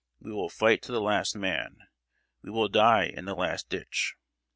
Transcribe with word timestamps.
We 0.19 0.31
will 0.31 0.49
fight 0.49 0.81
to 0.81 0.91
the 0.91 0.99
last 0.99 1.35
man! 1.35 1.77
We 2.41 2.49
will 2.49 2.69
die 2.69 3.03
in 3.05 3.25
the 3.25 3.35
last 3.35 3.69
ditch!" 3.69 4.15